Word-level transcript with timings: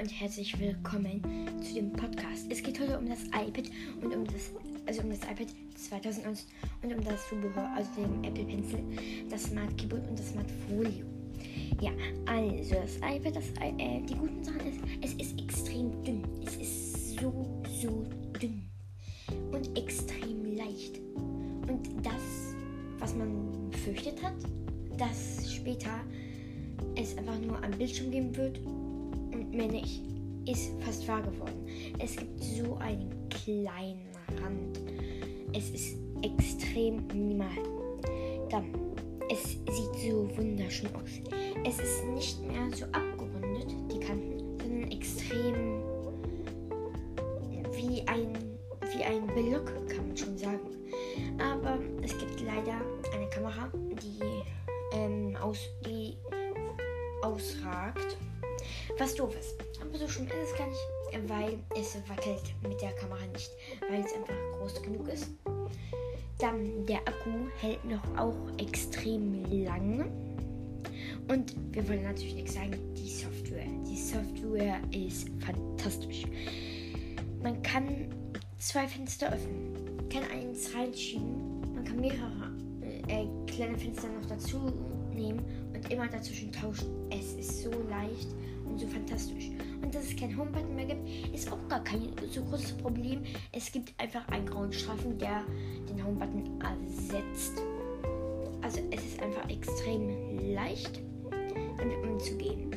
und 0.00 0.08
herzlich 0.08 0.58
willkommen 0.58 1.20
zu 1.62 1.74
dem 1.74 1.92
Podcast. 1.92 2.46
Es 2.48 2.62
geht 2.62 2.80
heute 2.80 2.98
um 2.98 3.06
das 3.06 3.24
iPad 3.24 3.70
und 4.00 4.14
um 4.14 4.24
das, 4.24 4.50
also 4.86 5.02
um 5.02 5.10
das 5.10 5.18
iPad 5.18 5.48
2019 5.74 6.46
und 6.82 6.94
um 6.94 7.04
das 7.04 7.28
Zubehör, 7.28 7.68
also 7.76 7.90
den 8.00 8.24
Apple 8.24 8.44
Pencil, 8.44 8.82
das 9.28 9.42
Smart 9.42 9.76
Keyboard 9.76 10.08
und 10.08 10.18
das 10.18 10.30
Smart 10.30 10.46
Folio. 10.66 11.04
Ja, 11.82 11.90
also 12.24 12.76
das 12.76 12.96
iPad, 12.96 13.36
das, 13.36 13.48
äh, 13.60 14.00
die 14.08 14.14
guten 14.14 14.42
Sachen 14.42 14.60
ist, 14.66 14.80
es 15.02 15.12
ist 15.14 15.38
extrem 15.38 16.02
dünn. 16.02 16.22
Es 16.46 16.56
ist 16.56 17.20
so, 17.20 17.62
so 17.82 18.06
dünn 18.40 18.62
und 19.52 19.76
extrem 19.76 20.56
leicht. 20.56 20.98
Und 21.14 21.86
das, 22.02 22.54
was 23.00 23.14
man 23.14 23.68
befürchtet 23.70 24.22
hat, 24.22 24.32
dass 24.96 25.52
später 25.52 26.00
es 26.96 27.18
einfach 27.18 27.38
nur 27.38 27.62
am 27.62 27.72
Bildschirm 27.72 28.10
geben 28.10 28.34
wird 28.34 28.60
nicht, 29.52 30.02
ist 30.46 30.72
fast 30.80 31.06
wahr 31.08 31.22
geworden. 31.22 31.66
Es 31.98 32.16
gibt 32.16 32.42
so 32.42 32.76
einen 32.76 33.10
kleinen 33.28 34.08
Rand. 34.42 34.80
Es 35.52 35.70
ist 35.70 35.96
extrem 36.22 37.06
minimal. 37.08 37.48
Dann, 38.50 38.64
es 39.30 39.42
sieht 39.52 40.10
so 40.10 40.28
wunderschön 40.36 40.88
aus. 40.94 41.10
Es 41.64 41.78
ist 41.78 42.04
nicht 42.14 42.40
mehr 42.46 42.68
so 42.74 42.84
abgerundet, 42.86 43.09
genug 64.82 65.08
ist. 65.08 65.30
Dann 66.38 66.86
der 66.86 67.00
Akku 67.00 67.30
hält 67.60 67.84
noch 67.84 68.02
auch 68.16 68.36
extrem 68.58 69.44
lange. 69.64 70.10
Und 71.28 71.54
wir 71.72 71.86
wollen 71.88 72.02
natürlich 72.02 72.34
nichts 72.34 72.54
sagen, 72.54 72.72
die 72.96 73.10
Software. 73.10 73.66
Die 73.86 73.96
Software 73.96 74.80
ist 74.92 75.28
fantastisch. 75.40 76.24
Man 77.42 77.62
kann 77.62 78.08
zwei 78.58 78.86
Fenster 78.86 79.32
öffnen, 79.32 79.72
kann 80.10 80.22
eins 80.32 80.74
reinschieben, 80.74 81.60
man 81.74 81.84
kann 81.84 82.00
mehrere 82.00 82.52
äh, 83.08 83.26
kleine 83.46 83.78
Fenster 83.78 84.08
noch 84.08 84.26
dazu 84.28 84.72
nehmen 85.14 85.40
und 85.72 85.90
immer 85.90 86.06
dazwischen 86.08 86.52
tauschen. 86.52 86.88
Es 87.10 87.34
ist 87.34 87.62
so 87.62 87.70
leicht 87.88 88.28
und 88.70 88.80
so 88.80 88.86
fantastisch. 88.86 89.50
Und 89.82 89.94
dass 89.94 90.04
es 90.04 90.16
kein 90.16 90.36
Homebutton 90.36 90.74
mehr 90.74 90.86
gibt, 90.86 91.08
ist 91.34 91.50
auch 91.50 91.68
gar 91.68 91.82
kein 91.82 92.12
so 92.30 92.42
großes 92.44 92.72
Problem. 92.78 93.22
Es 93.52 93.70
gibt 93.72 93.92
einfach 93.98 94.26
einen 94.28 94.46
grauen 94.46 94.72
Streifen, 94.72 95.18
der 95.18 95.44
den 95.88 96.04
Homebutton 96.04 96.60
ersetzt. 96.60 97.62
Also 98.62 98.80
es 98.90 99.04
ist 99.04 99.22
einfach 99.22 99.48
extrem 99.48 100.54
leicht, 100.54 101.00
damit 101.78 102.02
umzugehen. 102.04 102.70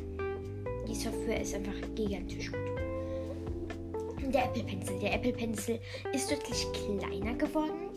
Die 0.88 0.95
Software 0.95 1.41
ist 1.41 1.53
einfach 1.55 1.73
gigantisch 1.95 2.52
gut. 2.52 2.59
Der 4.33 4.45
Apple 4.45 4.63
Pencil. 4.63 4.97
Der 5.00 5.13
Apple 5.13 5.33
Pencil 5.33 5.80
ist 6.13 6.31
deutlich 6.31 6.66
kleiner 6.73 7.35
geworden, 7.35 7.89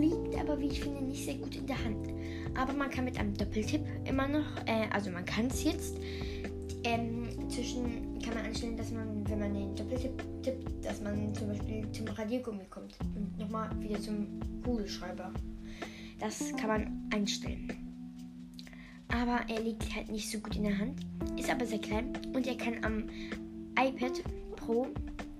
liegt 0.00 0.38
aber, 0.38 0.60
wie 0.60 0.68
ich 0.68 0.80
finde, 0.80 1.02
nicht 1.02 1.24
sehr 1.24 1.34
gut 1.34 1.56
in 1.56 1.66
der 1.66 1.82
Hand. 1.82 2.08
Aber 2.54 2.72
man 2.72 2.90
kann 2.90 3.06
mit 3.06 3.18
einem 3.18 3.34
Doppeltipp 3.34 3.80
immer 4.04 4.28
noch, 4.28 4.46
äh, 4.66 4.86
also 4.92 5.10
man 5.10 5.24
kann 5.24 5.46
es 5.46 5.64
jetzt, 5.64 5.96
ähm, 6.84 7.48
zwischen 7.48 8.18
kann 8.22 8.34
man 8.34 8.44
einstellen, 8.44 8.76
dass 8.76 8.90
man, 8.90 9.28
wenn 9.28 9.38
man 9.38 9.54
den 9.54 9.74
Doppeltipp 9.74 10.22
tippt, 10.42 10.84
dass 10.84 11.00
man 11.00 11.34
zum 11.34 11.48
Beispiel 11.48 11.90
zum 11.92 12.08
Radiergummi 12.08 12.64
kommt 12.70 12.96
und 13.14 13.38
nochmal 13.38 13.70
wieder 13.80 14.00
zum 14.00 14.40
Kugelschreiber. 14.64 15.32
Das 16.18 16.54
kann 16.56 16.68
man 16.68 17.08
einstellen. 17.12 17.68
Aber 19.08 19.40
er 19.48 19.60
liegt 19.60 19.94
halt 19.94 20.10
nicht 20.10 20.30
so 20.30 20.38
gut 20.38 20.56
in 20.56 20.64
der 20.64 20.78
Hand, 20.78 21.00
ist 21.36 21.50
aber 21.50 21.66
sehr 21.66 21.80
klein 21.80 22.12
und 22.34 22.46
er 22.46 22.56
kann 22.56 22.82
am 22.82 23.04
iPad 23.78 24.22
Pro 24.56 24.86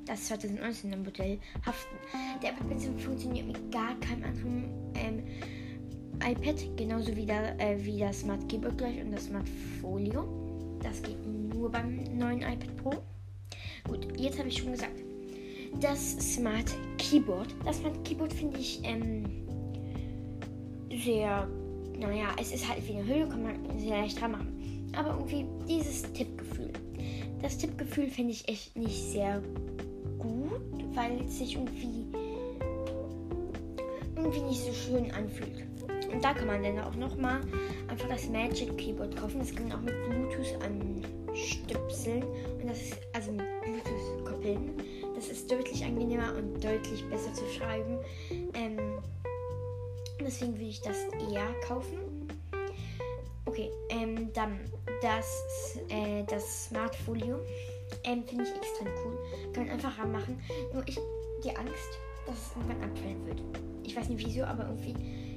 das 0.04 0.31
2019er 0.31 0.97
Modell 0.97 1.38
haften. 1.64 1.97
Der 2.42 2.50
Apple 2.50 2.66
Pencil 2.66 2.98
funktioniert 2.98 3.47
mit 3.47 3.72
gar 3.72 3.94
keinem 4.00 4.25
anderen 4.25 4.64
ähm, 4.94 5.22
iPad, 6.25 6.76
genauso 6.76 7.16
wie, 7.16 7.26
der, 7.26 7.58
äh, 7.60 7.82
wie 7.84 7.98
das 7.98 8.20
Smart 8.20 8.48
Keyboard 8.48 8.78
gleich 8.78 9.00
und 9.00 9.12
das 9.12 9.25
Smart 9.25 9.48
Folio. 9.81 10.41
Das 10.82 11.03
geht 11.03 11.25
nur 11.26 11.70
beim 11.70 12.03
neuen 12.16 12.43
iPad 12.43 12.76
Pro. 12.76 12.93
Gut, 13.88 14.19
jetzt 14.19 14.38
habe 14.38 14.48
ich 14.48 14.59
schon 14.59 14.72
gesagt. 14.72 15.00
Das 15.81 16.12
Smart 16.34 16.75
Keyboard. 16.98 17.54
Das 17.65 17.78
Smart 17.78 18.04
Keyboard 18.04 18.32
finde 18.32 18.59
ich 18.59 18.81
ähm, 18.84 19.25
sehr, 21.04 21.48
naja, 21.98 22.28
es 22.41 22.53
ist 22.53 22.69
halt 22.69 22.87
wie 22.87 22.97
eine 22.97 23.06
Hülle, 23.06 23.28
kann 23.28 23.43
man 23.43 23.78
sehr 23.78 23.98
leicht 23.98 24.20
dran 24.20 24.32
machen. 24.32 24.91
Aber 24.97 25.10
irgendwie 25.10 25.47
dieses 25.66 26.03
Tippgefühl. 26.12 26.70
Das 27.41 27.59
Tippgefühl 27.59 28.09
finde 28.09 28.32
ich 28.32 28.49
echt 28.49 28.76
nicht 28.76 29.03
sehr 29.12 29.43
gut, 30.19 30.84
weil 30.94 31.20
es 31.26 31.38
sich 31.38 31.54
irgendwie 31.54 32.06
irgendwie 34.14 34.43
nicht 34.43 34.62
so 34.62 34.72
schön 34.72 35.10
anfühlt. 35.10 35.64
Und 36.12 36.23
da 36.23 36.34
kann 36.34 36.47
man 36.47 36.62
dann 36.62 36.78
auch 36.81 36.95
nochmal 36.95 37.41
einfach 37.89 38.09
das 38.09 38.28
Magic 38.28 38.77
Keyboard 38.77 39.17
kaufen. 39.17 39.39
Das 39.39 39.55
kann 39.55 39.69
man 39.69 39.78
auch 39.78 39.83
mit 39.83 39.95
Bluetooth 40.05 40.62
anstöpseln. 40.62 42.23
Und 42.61 42.69
das 42.69 42.81
ist 42.83 42.99
also 43.12 43.33
mit 43.33 43.47
Bluetooth 43.62 44.25
koppeln. 44.25 44.73
Das 45.15 45.28
ist 45.28 45.50
deutlich 45.50 45.84
angenehmer 45.84 46.34
und 46.37 46.62
deutlich 46.62 47.09
besser 47.09 47.33
zu 47.33 47.45
schreiben. 47.49 47.99
Ähm, 48.55 48.99
deswegen 50.21 50.55
würde 50.55 50.69
ich 50.69 50.81
das 50.81 50.99
eher 51.31 51.49
kaufen. 51.67 51.99
Okay, 53.47 53.71
ähm, 53.91 54.33
dann 54.33 54.61
das, 55.00 55.79
äh, 55.89 56.25
das 56.29 56.67
Smart 56.67 56.94
Folio. 56.94 57.39
Ähm, 58.05 58.25
Finde 58.25 58.44
ich 58.44 58.55
extrem 58.55 58.89
cool. 59.05 59.19
Kann 59.53 59.67
man 59.67 59.75
einfach 59.75 59.99
ranmachen. 59.99 60.41
Nur 60.73 60.87
ich 60.87 60.99
die 61.44 61.56
Angst, 61.56 61.99
dass 62.27 62.37
es 62.37 62.56
irgendwann 62.56 62.91
abfallen 62.91 63.27
wird. 63.27 63.43
Ich 63.83 63.97
weiß 63.97 64.09
nicht 64.09 64.25
wieso, 64.25 64.44
aber 64.44 64.65
irgendwie 64.69 64.94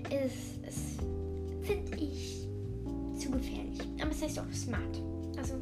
ist 0.09 0.59
es, 0.67 0.97
finde 1.63 1.97
ich, 1.97 2.47
zu 3.17 3.31
gefährlich. 3.31 3.79
Aber 4.01 4.11
es 4.11 4.21
heißt 4.21 4.39
auch 4.39 4.53
smart. 4.53 5.01
Also, 5.37 5.55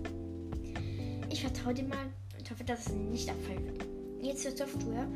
ich 1.29 1.41
vertraue 1.41 1.73
dem 1.73 1.89
mal 1.89 2.07
und 2.37 2.49
hoffe, 2.49 2.63
dass 2.63 2.87
es 2.87 2.93
nicht 2.93 3.29
abfallen 3.29 3.65
wird. 3.65 3.85
Jetzt 4.21 4.43
zur 4.43 4.51
Software. 4.51 5.07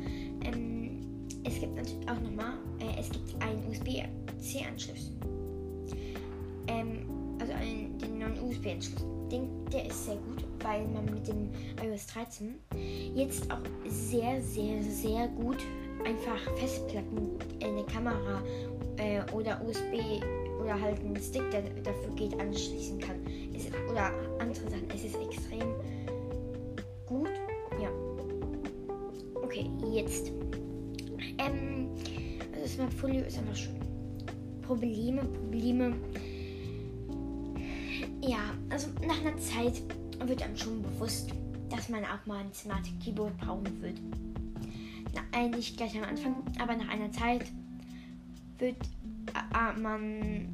Ähm, 0.44 1.26
es 1.44 1.60
gibt 1.60 1.76
natürlich 1.76 2.08
auch 2.08 2.20
nochmal, 2.20 2.54
äh, 2.80 3.00
es 3.00 3.10
gibt 3.10 3.42
einen 3.42 3.66
USB-C-Anschluss. 3.68 5.12
Ähm, 6.66 7.08
also 7.40 7.52
einen, 7.52 7.98
den 7.98 8.18
neuen 8.18 8.40
USB-Anschluss. 8.42 9.04
Der 9.72 9.86
ist 9.86 10.06
sehr 10.06 10.16
gut, 10.16 10.42
weil 10.62 10.88
man 10.88 11.04
mit 11.04 11.28
dem 11.28 11.50
iOS 11.84 12.06
13 12.06 12.54
jetzt 13.14 13.50
auch 13.50 13.58
sehr, 13.86 14.40
sehr, 14.42 14.82
sehr 14.82 15.28
gut 15.28 15.58
einfach 16.04 16.40
Festplatten, 16.56 17.38
eine 17.62 17.84
Kamera 17.84 18.42
äh, 18.98 19.22
oder 19.32 19.60
USB 19.64 20.22
oder 20.60 20.80
halt 20.80 21.00
einen 21.00 21.16
Stick, 21.16 21.50
der 21.50 21.62
dafür 21.62 22.14
geht, 22.14 22.38
anschließen 22.38 22.98
kann. 22.98 23.16
Es, 23.54 23.66
oder 23.90 24.12
andere 24.38 24.70
Sachen. 24.70 24.88
Es 24.94 25.04
ist 25.04 25.16
extrem 25.16 25.74
gut. 27.06 27.30
Ja. 27.80 27.90
Okay, 29.42 29.70
jetzt. 29.92 30.32
Ähm, 31.38 31.88
also 32.54 32.66
Smart 32.66 32.92
Folio 32.94 33.24
ist 33.24 33.38
einfach 33.38 33.56
schön. 33.56 33.78
Probleme, 34.62 35.24
Probleme. 35.24 35.94
Ja, 38.20 38.38
also 38.68 38.88
nach 39.06 39.18
einer 39.20 39.36
Zeit 39.38 39.80
wird 40.26 40.42
einem 40.42 40.56
schon 40.56 40.82
bewusst, 40.82 41.30
dass 41.70 41.88
man 41.88 42.04
auch 42.04 42.26
mal 42.26 42.40
ein 42.40 42.52
Smart 42.52 42.82
Keyboard 43.02 43.36
brauchen 43.38 43.80
wird. 43.80 43.98
Na, 45.14 45.22
eigentlich 45.32 45.76
gleich 45.76 45.96
am 45.96 46.04
Anfang, 46.04 46.34
aber 46.58 46.76
nach 46.76 46.88
einer 46.88 47.10
Zeit 47.12 47.44
wird 48.58 48.76
äh, 49.34 49.80
man 49.80 50.48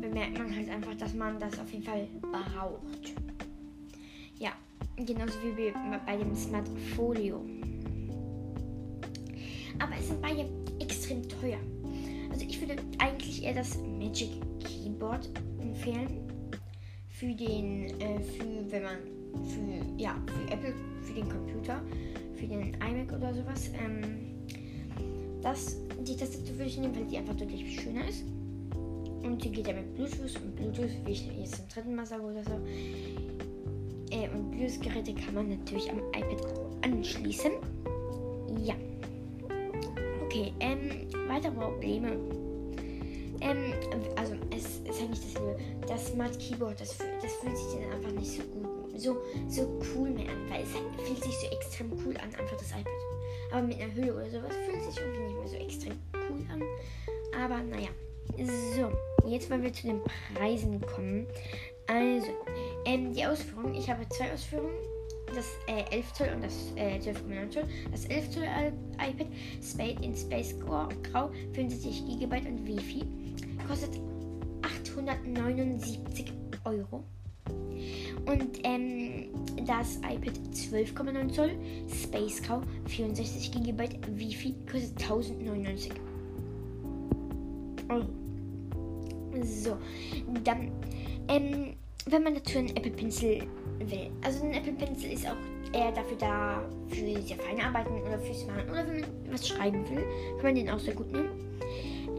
bemerkt 0.00 0.38
man 0.38 0.54
halt 0.54 0.68
einfach, 0.70 0.94
dass 0.94 1.14
man 1.14 1.38
das 1.38 1.58
auf 1.58 1.70
jeden 1.72 1.84
Fall 1.84 2.06
braucht. 2.22 3.14
Ja, 4.38 4.52
genauso 4.96 5.34
wie 5.42 5.72
bei 6.06 6.16
dem 6.16 6.34
Smart 6.34 6.68
Folio. 6.94 7.44
Aber 9.78 9.92
es 9.98 10.08
sind 10.08 10.20
beide 10.20 10.48
extrem 10.80 11.28
teuer. 11.28 11.58
Also 12.30 12.44
ich 12.44 12.60
würde 12.60 12.76
eigentlich 12.98 13.44
eher 13.44 13.54
das 13.54 13.78
Magic 13.78 14.30
Keyboard 14.64 15.28
empfehlen 15.60 16.20
für 17.08 17.34
den, 17.34 18.00
äh, 18.00 18.20
für 18.20 18.70
wenn 18.70 18.82
man 18.82 18.96
für 19.44 20.00
ja 20.00 20.16
für 20.26 20.52
Apple, 20.52 20.74
für 21.02 21.14
den 21.14 21.28
Computer, 21.28 21.82
für 22.36 22.46
den 22.46 22.74
iMac 22.74 23.12
oder 23.12 23.34
sowas. 23.34 23.70
Ähm, 23.74 24.27
das, 25.42 25.76
die 26.00 26.16
Tastatur 26.16 26.58
würde 26.58 26.70
ich 26.70 26.78
nehmen, 26.78 26.94
weil 26.96 27.04
die 27.04 27.18
einfach 27.18 27.36
deutlich 27.36 27.80
schöner 27.80 28.08
ist. 28.08 28.24
Und 29.22 29.42
die 29.42 29.50
geht 29.50 29.66
ja 29.66 29.74
mit 29.74 29.94
Bluetooth 29.94 30.36
und 30.42 30.56
Bluetooth, 30.56 30.90
wie 31.04 31.12
ich 31.12 31.28
jetzt 31.38 31.56
zum 31.56 31.68
dritten 31.68 31.94
Mal 31.94 32.06
sage 32.06 32.22
oder 32.22 32.42
so, 32.44 32.52
äh, 34.10 34.28
und 34.34 34.50
Blues-Geräte 34.50 35.14
kann 35.14 35.34
man 35.34 35.48
natürlich 35.50 35.90
am 35.90 35.98
iPad 36.08 36.42
anschließen. 36.82 37.52
Ja. 38.64 38.74
Okay, 40.24 40.52
ähm, 40.60 41.06
weitere 41.28 41.52
Probleme. 41.52 42.12
Ähm, 43.40 43.72
also 44.16 44.34
es 44.50 44.64
ist 44.88 45.00
halt 45.00 45.10
nicht 45.10 45.22
dasselbe. 45.24 45.58
Das 45.86 46.08
Smart 46.08 46.38
Keyboard, 46.38 46.80
das, 46.80 46.96
das 47.22 47.32
fühlt 47.34 47.56
sich 47.56 47.80
dann 47.80 47.92
einfach 47.92 48.12
nicht 48.12 48.32
so 48.32 48.42
gut, 48.42 49.00
so, 49.00 49.16
so 49.48 49.80
cool 49.94 50.10
mehr 50.10 50.28
an, 50.28 50.50
weil 50.50 50.62
es 50.62 50.70
fühlt 51.06 51.22
sich 51.22 51.38
so 51.38 51.46
extrem 51.48 51.92
cool 52.04 52.16
an, 52.16 52.34
einfach 52.38 52.56
das 52.56 52.70
iPad. 52.70 52.86
Aber 53.50 53.62
mit 53.62 53.80
einer 53.80 53.94
Hülle 53.94 54.14
oder 54.14 54.30
sowas 54.30 54.54
fühlt 54.66 54.82
sich 54.82 55.00
irgendwie 55.00 55.22
nicht 55.22 55.38
mehr 55.38 55.48
so 55.48 55.56
extrem 55.56 55.92
cool 56.14 56.44
an. 56.52 56.62
Aber 57.40 57.62
naja. 57.62 57.88
So, 58.36 58.92
jetzt 59.28 59.50
wollen 59.50 59.62
wir 59.62 59.72
zu 59.72 59.86
den 59.86 60.00
Preisen 60.34 60.80
kommen. 60.82 61.26
Also, 61.86 62.28
ähm, 62.84 63.14
die 63.14 63.24
Ausführung. 63.24 63.74
Ich 63.74 63.88
habe 63.88 64.06
zwei 64.10 64.32
Ausführungen. 64.32 64.74
Das 65.34 65.46
äh, 65.66 65.84
11 65.94 66.12
Zoll 66.14 66.28
und 66.34 66.44
das 66.44 66.72
äh, 66.76 66.98
12,9 66.98 67.50
Zoll. 67.50 67.64
Das 67.90 68.04
11 68.06 68.30
Zoll 68.30 68.44
iPad 68.94 69.26
Spade 69.62 70.02
in 70.02 70.16
Space 70.16 70.54
Grau, 70.58 70.88
65 71.52 72.18
GB 72.18 72.36
und 72.48 72.66
Wi-Fi 72.66 73.04
kostet 73.66 74.00
879 74.62 76.32
Euro. 76.64 77.04
Und 78.28 78.60
ähm, 78.64 79.28
das 79.66 79.96
iPad 79.96 80.38
12,9 80.52 81.32
Zoll 81.32 81.50
Space 81.88 82.42
Grau 82.42 82.60
64 82.86 83.50
GB 83.52 83.88
Wi-Fi 84.16 84.54
kostet 84.70 85.00
1099 85.02 85.92
Euro. 87.88 88.06
So, 89.42 89.78
dann, 90.44 90.70
ähm, 91.28 91.74
wenn 92.06 92.22
man 92.22 92.34
dazu 92.34 92.58
einen 92.58 92.76
Apple 92.76 92.90
Pencil 92.90 93.42
will. 93.78 94.10
Also 94.22 94.44
ein 94.44 94.52
Apple 94.52 94.72
Pencil 94.72 95.12
ist 95.12 95.26
auch 95.26 95.36
eher 95.72 95.92
dafür 95.92 96.16
da, 96.18 96.62
für 96.88 97.22
sehr 97.22 97.36
feine 97.36 97.64
Arbeiten 97.64 98.02
oder 98.02 98.18
fürs 98.18 98.46
Malen 98.46 98.68
oder 98.68 98.86
wenn 98.86 99.00
man 99.00 99.10
was 99.30 99.48
schreiben 99.48 99.88
will, 99.88 100.04
kann 100.36 100.42
man 100.42 100.54
den 100.54 100.70
auch 100.70 100.78
sehr 100.78 100.94
gut 100.94 101.10
nehmen. 101.12 101.30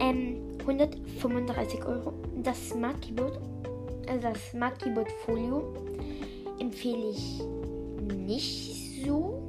Ähm, 0.00 0.36
135 0.60 1.84
Euro. 1.84 2.14
Das 2.42 2.70
Smart 2.70 3.00
Keyboard, 3.02 3.38
also 4.10 4.28
das 4.28 4.50
Smart 4.50 4.82
Keyboard 4.82 5.10
Folio, 5.24 5.72
empfehle 6.58 7.10
ich 7.10 7.40
nicht 8.16 9.04
so. 9.04 9.40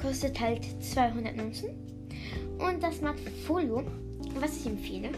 Kostet 0.00 0.38
halt 0.38 0.64
219. 0.80 1.70
Und 2.58 2.82
das 2.82 2.98
Smart 2.98 3.18
Folio, 3.46 3.82
was 4.38 4.58
ich 4.58 4.66
empfehle, 4.66 5.10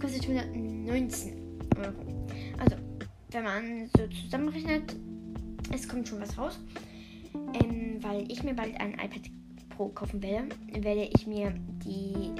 kostet 0.00 0.26
119 0.26 1.34
Euro. 1.76 2.26
Also, 2.58 2.76
wenn 3.30 3.44
man 3.44 3.90
so 3.96 4.06
zusammenrechnet, 4.06 4.96
es 5.72 5.86
kommt 5.86 6.08
schon 6.08 6.20
was 6.20 6.36
raus. 6.38 6.58
Ähm, 7.34 7.98
weil 8.00 8.30
ich 8.32 8.42
mir 8.42 8.54
bald 8.54 8.80
ein 8.80 8.94
iPad 8.94 9.30
Pro 9.76 9.88
kaufen 9.88 10.22
werde, 10.22 10.48
werde 10.72 11.10
ich 11.14 11.26
mir 11.26 11.52
die 11.84 12.32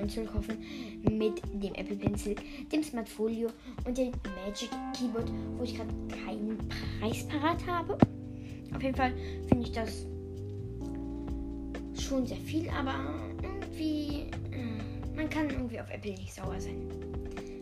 12,9 0.00 0.08
Zoll 0.08 0.26
kaufen 0.26 0.58
mit 1.02 1.42
dem 1.52 1.74
Apple 1.74 1.96
Pencil, 1.96 2.36
dem 2.72 2.82
Smart 2.82 3.08
Folio 3.08 3.48
und 3.84 3.96
dem 3.96 4.12
Magic 4.44 4.70
Keyboard, 4.96 5.30
wo 5.56 5.64
ich 5.64 5.76
gerade 5.76 5.90
keinen 6.24 6.58
Preis 7.00 7.26
parat 7.28 7.66
habe. 7.66 7.98
Auf 8.74 8.82
jeden 8.82 8.94
Fall 8.94 9.12
finde 9.48 9.66
ich 9.66 9.72
das 9.72 10.06
schon 11.98 12.26
sehr 12.26 12.36
viel, 12.38 12.68
aber 12.70 12.94
irgendwie 13.42 14.30
äh, 14.52 15.16
man 15.16 15.28
kann 15.28 15.50
irgendwie 15.50 15.80
auf 15.80 15.90
Apple 15.90 16.12
nicht 16.12 16.34
sauer 16.34 16.58
sein. 16.60 16.88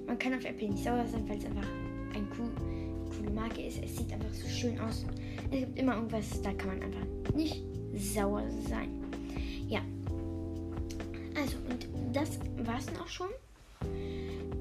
Man 0.06 0.19
kann 0.19 0.35
auf 0.35 0.44
Apple 0.44 0.69
nicht 0.69 0.85
sauer 0.85 1.05
sein, 1.06 1.29
weil 1.29 1.38
es 1.38 1.44
einfach 1.44 1.69
ein 2.14 2.26
cool, 2.38 2.50
coole 3.14 3.31
Marke 3.31 3.62
ist. 3.62 3.82
Es 3.82 3.96
sieht 3.96 4.12
einfach 4.12 4.32
so 4.32 4.49
schön 4.49 4.79
aus. 4.81 5.05
Es 5.50 5.61
gibt 5.61 5.79
immer 5.79 5.96
irgendwas, 5.96 6.40
da 6.43 6.52
kann 6.52 6.69
man 6.69 6.82
einfach 6.82 7.35
nicht 7.35 7.64
sauer 7.94 8.44
sein. 8.69 8.97
Also, 11.40 11.56
und 11.70 11.87
das 12.17 12.40
war 12.67 12.79
es 12.79 12.87
dann 12.87 12.96
auch 12.96 13.06
schon. 13.06 13.29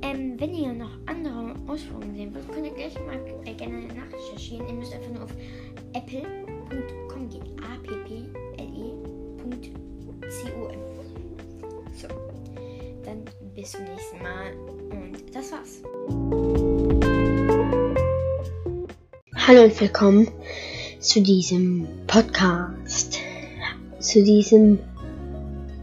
Ähm, 0.03 0.39
wenn 0.39 0.53
ihr 0.53 0.73
noch 0.73 0.91
andere 1.07 1.55
Ausführungen 1.67 2.15
sehen 2.15 2.35
wollt, 2.35 2.47
könnt 2.51 2.67
ihr 2.67 2.73
gleich 2.73 2.93
mal 3.05 3.19
äh, 3.45 3.53
gerne 3.55 3.87
nachrecherchieren. 3.87 4.67
Ihr 4.67 4.73
müsst 4.73 4.93
einfach 4.93 5.09
nur 5.09 5.23
auf 5.23 5.33
apple.com 5.93 7.29
gehen. 7.29 7.43
A-P-P-L-E.com. 7.63 9.07
So, 11.95 12.07
dann 13.03 13.23
bis 13.55 13.71
zum 13.71 13.83
nächsten 13.85 14.21
Mal 14.21 14.53
und 14.91 15.33
das 15.33 15.51
war's. 15.51 15.81
Hallo 19.47 19.63
und 19.63 19.81
willkommen 19.81 20.27
zu 20.99 21.21
diesem 21.21 21.87
Podcast, 22.05 23.17
zu 23.99 24.23
diesem 24.23 24.77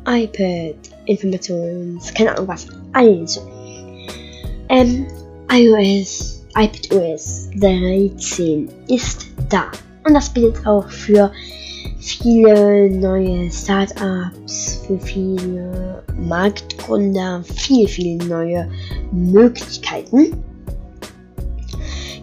iPad 0.07 0.77
Informations, 1.07 2.13
keine 2.15 2.33
Ahnung 2.33 2.49
was. 2.49 2.67
Also, 2.93 3.41
ähm, 4.69 5.07
iOS, 5.51 6.45
iPadOS 6.57 7.51
13 7.61 8.69
ist 8.89 9.27
da 9.49 9.71
und 10.07 10.15
das 10.15 10.29
bietet 10.29 10.67
auch 10.67 10.89
für 10.89 11.31
viele 11.99 12.91
neue 12.91 13.51
Startups, 13.51 14.83
für 14.87 14.99
viele 14.99 16.03
Marktgründer 16.19 17.43
viel, 17.57 17.89
viel 17.89 18.17
neue 18.27 18.71
Möglichkeiten. 19.13 20.37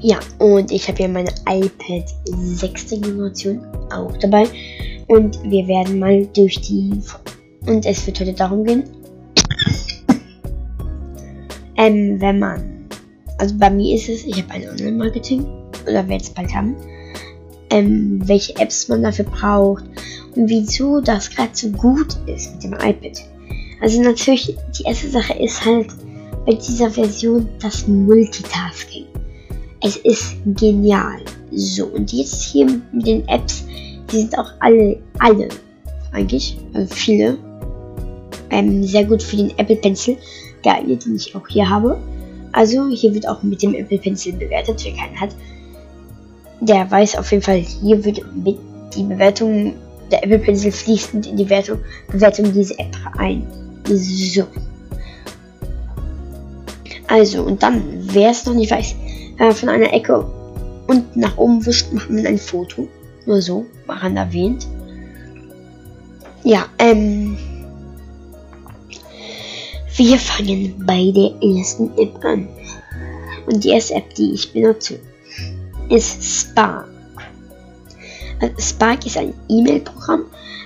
Ja, 0.01 0.19
und 0.39 0.72
ich 0.72 0.88
habe 0.88 0.98
hier 0.98 1.10
meine 1.10 1.31
iPad 1.48 2.10
6. 2.25 2.89
Generation 2.89 3.63
auch 3.92 4.16
dabei. 4.18 4.45
Und 5.07 5.42
wir 5.44 5.68
werden 5.68 6.00
mal 6.00 6.25
durch 6.34 6.60
die. 6.62 6.92
Und 7.68 7.86
es 7.86 8.06
wird 8.08 8.19
heute 8.19 8.34
darum 8.34 8.63
gehen. 8.63 8.84
ähm, 11.78 12.19
wenn 12.19 12.40
man. 12.40 12.88
Also 13.38 13.56
bei 13.58 13.69
mir 13.69 13.96
ist 13.96 14.10
es, 14.10 14.25
ich 14.25 14.42
habe 14.42 14.52
ein 14.52 14.69
Online-Marketing. 14.69 15.46
Oder 15.84 16.08
werde 16.08 16.24
es 16.24 16.30
bald 16.30 16.54
haben. 16.54 16.75
Ähm, 17.69 18.22
welche 18.25 18.56
Apps 18.58 18.88
man 18.88 19.04
dafür 19.04 19.25
braucht. 19.25 19.84
Und 20.36 20.50
wieso 20.50 21.02
das 21.02 21.30
gerade 21.30 21.52
so 21.54 21.69
gut 21.69 22.18
ist 22.28 22.54
mit 22.54 22.63
dem 22.63 22.74
iPad. 22.74 23.24
Also 23.81 24.02
natürlich, 24.02 24.56
die 24.78 24.84
erste 24.84 25.10
Sache 25.10 25.34
ist 25.34 25.66
halt 25.66 25.88
bei 26.46 26.54
dieser 26.54 26.90
Version 26.90 27.50
das 27.60 27.88
Multitasking. 27.88 29.06
Es 29.84 29.98
ist 29.98 30.38
genial. 30.46 31.22
So, 31.51 31.88
und 31.88 32.13
jetzt 32.13 32.44
hier 32.44 32.68
mit 32.91 33.08
den 33.08 33.27
Apps, 33.27 33.65
die 34.12 34.18
sind 34.18 34.38
auch 34.38 34.51
alle, 34.60 35.00
alle 35.20 35.50
eigentlich, 36.12 36.58
also 36.74 36.94
viele, 36.94 37.38
ähm, 38.51 38.84
sehr 38.84 39.05
gut 39.05 39.24
für 39.24 39.38
den 39.38 39.58
Apple 39.58 39.77
Pencil 39.77 40.17
geeignet, 40.62 41.05
den 41.05 41.15
ich 41.15 41.36
auch 41.36 41.48
hier 41.48 41.70
habe. 41.70 42.00
Also 42.51 42.89
hier 42.89 43.13
wird 43.13 43.27
auch 43.27 43.41
mit 43.43 43.62
dem 43.63 43.74
Apple 43.74 43.98
Pencil 43.98 44.34
bewertet, 44.34 44.84
wer 44.84 44.93
keinen 44.93 45.20
hat. 45.20 45.29
Der 46.60 46.89
weiß 46.89 47.17
auf 47.17 47.31
jeden 47.31 47.43
Fall, 47.43 47.60
hier 47.60 48.03
wird 48.03 48.24
mit 48.36 48.58
die 48.96 49.03
Bewertung 49.03 49.74
der 50.12 50.24
Apple 50.24 50.39
Pencil 50.39 50.72
fließend 50.72 51.27
in 51.27 51.38
die 51.38 51.50
Wertung, 51.50 51.79
Bewertung 52.12 52.53
dieser 52.53 52.79
App 52.79 52.96
ein. 53.17 53.48
So. 53.88 54.43
Also, 57.08 57.43
und 57.43 57.63
dann, 57.63 57.84
wer 58.12 58.31
es 58.31 58.46
noch 58.46 58.53
nicht 58.53 58.72
weiß, 58.72 58.96
äh, 59.39 59.51
von 59.51 59.70
einer 59.70 59.91
Ecke 59.93 60.25
und 60.88 61.15
nach 61.15 61.38
oben 61.38 61.65
wischt, 61.65 61.91
macht 61.93 62.10
man 62.10 62.25
ein 62.25 62.38
Foto. 62.38 62.88
Nur 63.25 63.41
so, 63.41 63.65
machen 63.88 64.17
erwähnt. 64.17 64.67
Ja, 66.43 66.65
ähm. 66.79 67.38
Wir 70.03 70.17
fangen 70.17 70.74
bei 70.88 71.12
der 71.12 71.31
ersten 71.48 71.96
App 71.96 72.25
an. 72.25 72.48
Und 73.46 73.63
die 73.63 73.70
erste 73.70 73.93
App, 73.93 74.12
die 74.15 74.31
ich 74.34 74.51
benutze, 74.51 75.00
ist 75.89 76.24
Spark. 76.24 76.89
Also 78.39 78.55
Spark 78.58 79.05
ist 79.05 79.15
ein 79.15 79.36
E-Mail-Programm, 79.48 80.24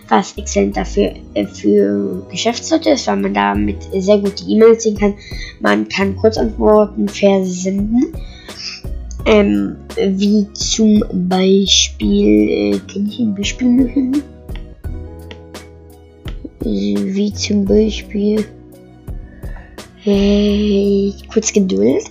was 0.08 0.38
exzellent 0.38 0.78
dafür 0.78 1.16
äh, 1.34 1.46
für 1.48 2.26
Geschäftsleute 2.32 2.92
ist, 2.92 3.08
weil 3.08 3.18
man 3.18 3.34
damit 3.34 3.84
sehr 4.00 4.20
gut 4.20 4.40
die 4.40 4.54
E-Mails 4.54 4.84
sehen 4.84 4.98
kann. 4.98 5.16
Man 5.60 5.90
kann 5.90 6.16
Kurzantworten 6.16 7.10
versenden 7.10 8.14
ähm, 9.26 9.76
wie 9.98 10.48
zum 10.54 11.04
Beispiel, 11.28 12.74
äh, 12.74 12.80
kann 12.88 13.06
ich 13.06 13.20
ein 13.20 13.36
Beispiel 13.36 13.68
machen? 13.68 14.24
Wie 16.62 17.34
zum 17.34 17.66
Beispiel, 17.66 18.46
äh, 20.06 21.14
kurz 21.32 21.52
Geduld. 21.52 22.04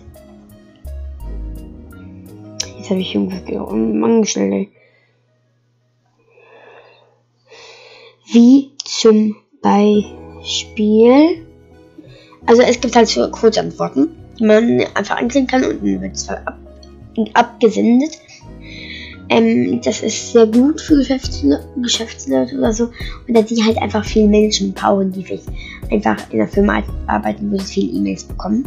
Jetzt 2.77 2.91
habe 2.91 3.01
ich 3.01 3.15
irgendwo 3.15 4.05
angestellt. 4.05 4.69
Wie 8.33 8.73
zum 8.85 9.37
Beispiel, 9.63 11.47
also 12.47 12.63
es 12.63 12.81
gibt 12.81 12.97
halt 12.97 13.09
so 13.09 13.31
Kurzantworten, 13.31 14.09
die 14.39 14.45
man 14.45 14.85
einfach 14.95 15.17
anklicken 15.17 15.47
kann 15.47 15.65
und 15.65 15.83
dann 15.83 16.03
wird 16.03 16.15
es 16.15 16.29
ab 16.29 16.59
abgesendet. 17.35 18.19
Ähm, 19.29 19.81
das 19.83 20.03
ist 20.03 20.33
sehr 20.33 20.47
gut 20.47 20.81
für 20.81 20.97
Geschäftsleute, 20.97 21.67
Geschäftsleute 21.77 22.59
oder 22.59 22.73
so. 22.73 22.91
Oder 23.29 23.43
die 23.43 23.63
halt 23.65 23.79
einfach 23.79 24.05
viel 24.05 24.29
Menschen 24.29 24.73
brauchen, 24.75 25.13
die 25.13 25.25
vielleicht 25.25 25.47
einfach 25.91 26.17
in 26.31 26.39
der 26.39 26.49
Firma 26.49 26.83
arbeiten, 27.07 27.51
wo 27.51 27.59
sie 27.59 27.65
viele 27.65 27.93
E-Mails 27.99 28.25
bekommen. 28.25 28.65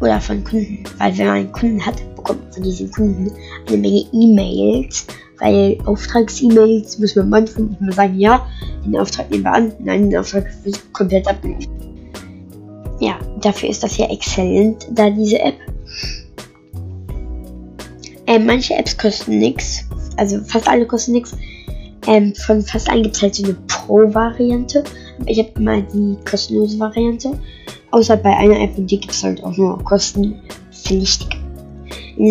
Oder 0.00 0.20
von 0.20 0.44
Kunden. 0.44 0.84
Weil 0.98 1.18
wenn 1.18 1.26
man 1.26 1.36
einen 1.36 1.52
Kunden 1.52 1.84
hat, 1.84 1.96
bekommt 2.14 2.44
man 2.44 2.52
von 2.52 2.62
diesen 2.62 2.90
Kunden 2.90 3.32
eine 3.66 3.76
Menge 3.76 4.04
E-Mails. 4.12 5.06
Weil 5.40 5.78
Auftrags-E-Mails 5.84 6.98
muss 6.98 7.16
man 7.16 7.28
manchmal 7.28 7.66
muss 7.66 7.80
man 7.80 7.92
sagen, 7.92 8.18
ja, 8.18 8.46
den 8.84 8.96
Auftrag 8.96 9.30
nehmen 9.30 9.44
wir 9.44 9.52
an. 9.52 9.72
Nein, 9.78 10.10
den 10.10 10.18
Auftrag 10.18 10.46
wird 10.64 10.92
komplett 10.92 11.26
abgelehnt. 11.28 11.68
Ja, 13.00 13.18
dafür 13.40 13.68
ist 13.68 13.82
das 13.82 13.94
hier 13.94 14.10
exzellent, 14.10 14.88
da 14.90 15.10
diese 15.10 15.38
App. 15.38 15.54
Ähm, 18.26 18.46
manche 18.46 18.74
Apps 18.74 18.96
kosten 18.98 19.38
nichts. 19.38 19.84
Also 20.16 20.40
fast 20.40 20.68
alle 20.68 20.86
kosten 20.86 21.12
nichts. 21.12 21.36
Ähm, 22.06 22.34
von 22.34 22.62
fast 22.62 22.88
allen 22.90 23.04
gibt 23.04 23.16
es 23.16 23.22
halt 23.22 23.34
so 23.34 23.44
eine 23.44 23.54
Pro-Variante. 23.68 24.84
Ich 25.26 25.38
habe 25.38 25.50
immer 25.56 25.80
die 25.80 26.16
kostenlose 26.28 26.78
Variante. 26.78 27.38
Außer 27.90 28.16
bei 28.16 28.36
einer 28.36 28.60
App 28.60 28.76
und 28.76 28.90
die 28.90 29.00
gibt 29.00 29.14
es 29.14 29.24
halt 29.24 29.42
auch 29.42 29.56
nur 29.56 29.82
kostenpflichtig. 29.82 31.28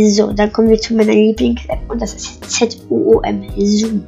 So, 0.09 0.31
dann 0.33 0.51
kommen 0.51 0.69
wir 0.69 0.79
zu 0.79 0.93
meiner 0.93 1.13
Lieblings-App 1.13 1.89
und 1.89 2.01
das 2.01 2.13
ist 2.13 2.43
Z-O-O-M, 2.49 3.45
Zoom. 3.57 4.03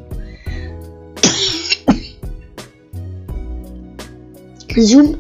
Zoom 4.75 5.15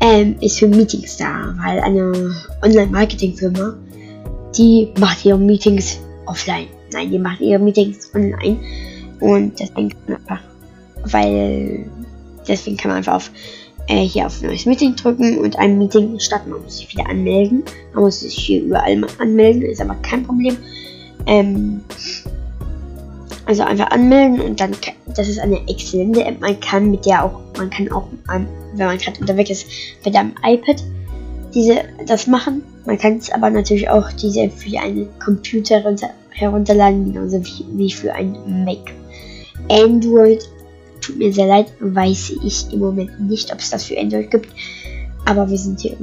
ähm, 0.00 0.36
ist 0.40 0.58
für 0.58 0.66
Meetings 0.66 1.16
da, 1.16 1.54
weil 1.62 1.80
eine 1.80 2.34
Online-Marketing-Firma, 2.62 3.76
die 4.56 4.88
macht 4.98 5.24
ihre 5.24 5.38
Meetings 5.38 6.00
offline. 6.26 6.66
Nein, 6.92 7.10
die 7.10 7.18
macht 7.18 7.40
ihre 7.40 7.60
Meetings 7.60 8.10
online. 8.14 8.58
Und 9.20 9.58
deswegen 9.60 9.90
kann 9.90 9.98
man 10.08 10.16
einfach, 10.16 10.40
weil 11.04 11.84
deswegen 12.48 12.76
kann 12.76 12.90
man 12.90 12.98
einfach 12.98 13.14
auf 13.14 13.30
äh, 13.88 14.06
hier 14.06 14.26
auf 14.26 14.40
neues 14.42 14.66
Meeting 14.66 14.94
drücken 14.94 15.38
und 15.38 15.58
ein 15.58 15.78
Meeting 15.78 16.18
starten. 16.20 16.50
Man 16.50 16.62
muss 16.62 16.78
sich 16.78 16.92
wieder 16.92 17.08
anmelden. 17.08 17.64
Man 17.92 18.04
muss 18.04 18.20
sich 18.20 18.34
hier 18.34 18.62
überall 18.62 18.96
mal 18.96 19.10
anmelden, 19.18 19.62
ist 19.62 19.80
aber 19.80 19.96
kein 19.96 20.22
Problem. 20.22 20.56
Ähm, 21.26 21.80
also 23.46 23.64
einfach 23.64 23.90
anmelden 23.90 24.40
und 24.40 24.60
dann, 24.60 24.76
das 25.16 25.28
ist 25.28 25.40
eine 25.40 25.60
exzellente 25.68 26.24
App. 26.24 26.40
Man 26.40 26.60
kann 26.60 26.90
mit 26.90 27.04
der 27.04 27.24
auch, 27.24 27.40
man 27.58 27.68
kann 27.68 27.90
auch, 27.90 28.06
wenn 28.28 28.86
man 28.86 28.96
gerade 28.96 29.20
unterwegs 29.20 29.50
ist, 29.50 29.66
mit 30.04 30.14
einem 30.14 30.34
iPad 30.44 30.82
diese, 31.52 31.82
das 32.06 32.28
machen. 32.28 32.62
Man 32.86 32.96
kann 32.96 33.16
es 33.16 33.30
aber 33.32 33.50
natürlich 33.50 33.88
auch 33.88 34.10
diese 34.12 34.50
für 34.50 34.78
einen 34.78 35.08
Computer 35.18 35.82
runter, 35.82 36.10
herunterladen, 36.30 37.12
genauso 37.12 37.44
wie, 37.44 37.64
wie 37.72 37.90
für 37.90 38.14
ein 38.14 38.64
Mac. 38.64 38.92
Android, 39.68 40.48
tut 41.00 41.16
mir 41.18 41.32
sehr 41.32 41.46
leid, 41.46 41.72
weiß 41.80 42.34
ich 42.44 42.72
im 42.72 42.80
Moment 42.80 43.20
nicht, 43.20 43.52
ob 43.52 43.58
es 43.58 43.70
das 43.70 43.84
für 43.84 43.98
Android 43.98 44.30
gibt. 44.30 44.48
Aber 45.26 45.48
wir 45.48 45.58
sind 45.58 45.80
hier, 45.80 45.96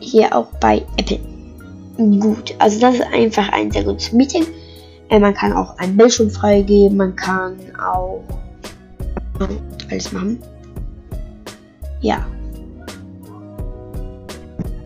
hier 0.00 0.34
auch 0.34 0.48
bei 0.60 0.84
Apple. 0.96 1.20
Gut, 1.96 2.54
also 2.58 2.78
das 2.80 2.96
ist 2.96 3.06
einfach 3.12 3.50
ein 3.52 3.70
sehr 3.70 3.84
gutes 3.84 4.12
Meeting. 4.12 4.46
Äh, 5.08 5.18
man 5.18 5.34
kann 5.34 5.52
auch 5.52 5.78
einen 5.78 5.96
Bildschirm 5.96 6.30
freigeben, 6.30 6.96
man 6.96 7.16
kann 7.16 7.56
auch 7.78 8.22
alles 9.90 10.12
machen. 10.12 10.38
Ja. 12.00 12.26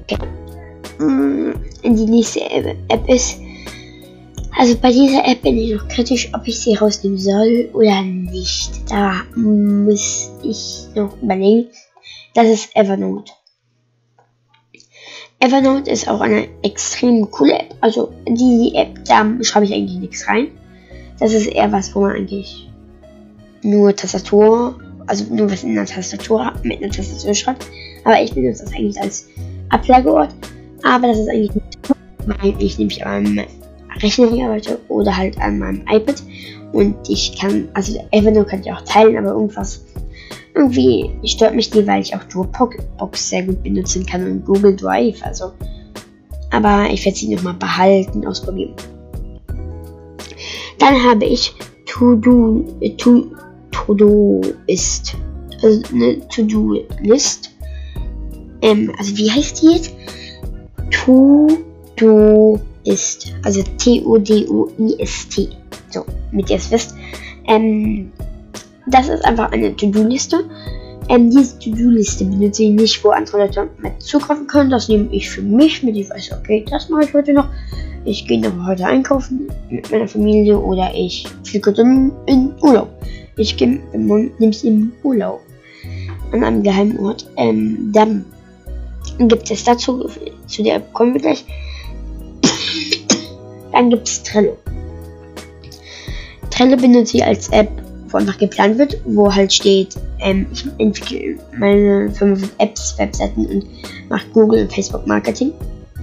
Okay. 0.02 0.18
Mm, 0.98 1.52
die 1.82 2.06
nächste 2.06 2.40
App 2.88 3.08
ist. 3.08 3.38
Also 4.60 4.76
bei 4.76 4.92
dieser 4.92 5.26
App 5.26 5.40
bin 5.40 5.56
ich 5.56 5.72
noch 5.72 5.88
kritisch, 5.88 6.28
ob 6.34 6.46
ich 6.46 6.60
sie 6.60 6.74
rausnehmen 6.74 7.16
soll 7.16 7.70
oder 7.72 8.02
nicht. 8.02 8.70
Da 8.90 9.22
muss 9.34 10.30
ich 10.42 10.84
noch 10.94 11.16
überlegen. 11.22 11.70
Das 12.34 12.46
ist 12.46 12.76
Evernote. 12.76 13.32
Evernote 15.38 15.90
ist 15.90 16.06
auch 16.10 16.20
eine 16.20 16.46
extrem 16.62 17.30
coole 17.30 17.58
App. 17.58 17.74
Also 17.80 18.12
die 18.28 18.72
App, 18.74 19.02
da 19.06 19.26
schreibe 19.40 19.64
ich 19.64 19.72
eigentlich 19.72 19.98
nichts 19.98 20.28
rein. 20.28 20.48
Das 21.18 21.32
ist 21.32 21.46
eher 21.46 21.72
was, 21.72 21.94
wo 21.94 22.02
man 22.02 22.16
eigentlich 22.16 22.68
nur 23.62 23.96
Tastatur, 23.96 24.78
also 25.06 25.24
nur 25.34 25.50
was 25.50 25.64
in 25.64 25.74
der 25.74 25.86
Tastatur 25.86 26.52
mit 26.64 26.82
einer 26.82 26.92
Tastatur 26.92 27.32
schreibt. 27.32 27.64
Aber 28.04 28.22
ich 28.22 28.34
benutze 28.34 28.64
das 28.64 28.74
eigentlich 28.74 29.00
als 29.00 29.26
Ablageort. 29.70 30.34
Aber 30.82 31.06
das 31.06 31.18
ist 31.18 31.30
eigentlich 31.30 31.54
nicht, 31.54 31.78
weil 32.26 32.62
ich 32.62 32.76
nämlich 32.76 33.06
an 33.06 33.22
meinem 33.22 33.59
Rechner 34.02 34.30
hier 34.30 34.46
arbeite 34.46 34.78
oder 34.88 35.16
halt 35.16 35.38
an 35.40 35.58
meinem 35.58 35.82
iPad. 35.90 36.22
Und 36.72 36.96
ich 37.08 37.36
kann, 37.38 37.68
also 37.74 37.98
Evernote 38.12 38.48
kann 38.48 38.60
ich 38.60 38.72
auch 38.72 38.82
teilen, 38.82 39.16
aber 39.16 39.30
irgendwas 39.30 39.84
irgendwie 40.54 41.10
stört 41.24 41.54
mich 41.54 41.70
die, 41.70 41.86
weil 41.86 42.02
ich 42.02 42.14
auch 42.14 42.24
Dropbox 42.24 43.30
sehr 43.30 43.44
gut 43.44 43.62
benutzen 43.62 44.04
kann 44.06 44.24
und 44.24 44.44
Google 44.44 44.76
Drive. 44.76 45.22
Also, 45.22 45.52
aber 46.50 46.88
ich 46.90 47.04
werde 47.04 47.18
sie 47.18 47.34
nochmal 47.34 47.54
behalten, 47.54 48.26
ausprobieren. 48.26 48.74
Dann 50.78 50.94
habe 51.04 51.24
ich 51.24 51.54
To-Do, 51.86 52.64
to, 52.96 53.26
To-Do 53.70 54.40
ist, 54.66 55.14
also 55.62 55.82
eine 55.94 56.26
To-Do-List. 56.28 57.50
Ähm, 58.62 58.92
also 58.98 59.16
wie 59.16 59.30
heißt 59.30 59.62
die 59.62 59.72
jetzt? 59.72 59.94
To-Do 60.90 62.60
ist, 62.90 63.32
also 63.42 63.62
T-O-D-O-I-S-T. 63.78 65.48
So, 65.90 66.04
mit 66.32 66.50
ihr 66.50 66.56
es 66.56 66.70
wisst. 66.70 66.94
Ähm, 67.46 68.12
das 68.86 69.08
ist 69.08 69.24
einfach 69.24 69.52
eine 69.52 69.74
To-Do-Liste. 69.74 70.44
Ähm, 71.08 71.30
diese 71.30 71.58
To-Do-Liste 71.58 72.24
benutze 72.24 72.64
ich 72.64 72.70
nicht, 72.70 73.04
wo 73.04 73.10
andere 73.10 73.38
Leute 73.38 73.68
mit 73.78 74.00
zugreifen 74.02 74.46
können. 74.46 74.70
Das 74.70 74.88
nehme 74.88 75.08
ich 75.12 75.28
für 75.28 75.42
mich 75.42 75.82
mit. 75.82 75.96
Ich 75.96 76.10
weiß, 76.10 76.32
okay, 76.32 76.64
das 76.70 76.88
mache 76.88 77.04
ich 77.04 77.14
heute 77.14 77.32
noch. 77.32 77.48
Ich 78.04 78.26
gehe 78.26 78.40
noch 78.40 78.66
heute 78.66 78.86
einkaufen 78.86 79.48
mit 79.68 79.90
meiner 79.90 80.08
Familie 80.08 80.58
oder 80.58 80.90
ich 80.94 81.26
fliege 81.44 81.70
in 82.26 82.52
Urlaub. 82.62 82.88
Ich 83.36 83.56
gehe, 83.56 83.80
nehme 83.92 84.30
es 84.38 84.64
im 84.64 84.92
Urlaub 85.02 85.40
an 86.32 86.44
einem 86.44 86.62
geheimen 86.62 86.98
Ort. 86.98 87.28
Ähm, 87.36 87.90
dann 87.92 88.24
gibt 89.18 89.50
es 89.50 89.64
dazu, 89.64 90.08
zu 90.46 90.62
der 90.62 90.80
kommen 90.80 91.14
wir 91.14 91.20
gleich. 91.20 91.44
Dann 93.72 93.90
gibt 93.90 94.08
es 94.08 94.22
Trello. 94.22 94.56
Trello 96.50 96.76
benutze 96.76 97.18
ich 97.18 97.24
als 97.24 97.48
App 97.50 97.70
wo 98.12 98.18
einfach 98.18 98.38
geplant 98.38 98.78
wird, 98.78 98.98
wo 99.04 99.32
halt 99.32 99.52
steht, 99.52 99.96
ähm, 100.18 100.46
ich 100.52 100.66
entwickle 100.78 101.36
meine 101.58 102.10
für 102.10 102.36
Apps, 102.58 102.98
Webseiten 102.98 103.46
und 103.46 103.66
mache 104.08 104.26
Google 104.32 104.62
und 104.62 104.72
Facebook 104.72 105.06
Marketing. 105.06 105.52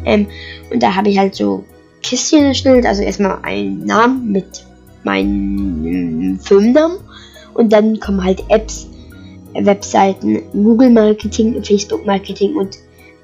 Ähm, 0.05 0.27
und 0.71 0.81
da 0.81 0.95
habe 0.95 1.09
ich 1.09 1.17
halt 1.17 1.35
so 1.35 1.63
Kistchen 2.03 2.45
erstellt, 2.45 2.85
also 2.85 3.03
erstmal 3.03 3.39
einen 3.43 3.85
Namen 3.85 4.31
mit 4.31 4.65
meinem 5.03 6.39
Firmennamen 6.41 6.97
und 7.53 7.73
dann 7.73 7.99
kommen 7.99 8.23
halt 8.23 8.43
Apps, 8.49 8.87
Webseiten, 9.53 10.41
Google 10.53 10.89
Marketing, 10.89 11.61
Facebook 11.63 12.05
Marketing 12.05 12.55
und 12.55 12.77